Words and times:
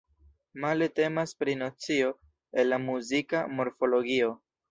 Male 0.61 0.85
temas 0.99 1.33
pri 1.43 1.53
nocio 1.59 2.09
el 2.61 2.71
la 2.73 2.81
muzika 2.87 3.45
morfologio. 3.61 4.35